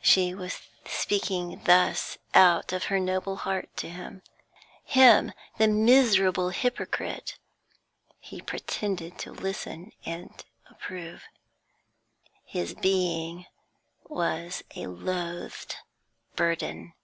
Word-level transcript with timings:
She 0.00 0.32
was 0.34 0.62
speaking 0.86 1.60
thus 1.64 2.16
out 2.32 2.72
of 2.72 2.84
her 2.84 2.98
noble 2.98 3.36
heart 3.36 3.68
to 3.76 3.90
him 3.90 4.22
him, 4.82 5.34
the 5.58 5.68
miserable 5.68 6.48
hypocrite; 6.48 7.36
he 8.18 8.40
pretended 8.40 9.18
to 9.18 9.32
listen 9.32 9.92
and 10.06 10.30
to 10.38 10.44
approve. 10.70 11.24
His 12.46 12.72
being 12.72 13.44
was 14.08 14.64
a 14.74 14.86
loathed 14.86 15.76
burden. 16.36 16.94